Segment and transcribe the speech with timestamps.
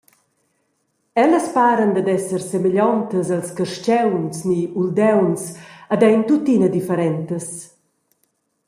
[1.23, 5.43] Ellas paran dad esser semegliontas als carstgauns ni uldauns
[5.93, 7.47] ed ein tuttina differentas.